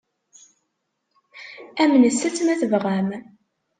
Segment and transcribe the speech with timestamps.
[1.81, 3.09] Amnet-tt, ma tebɣam.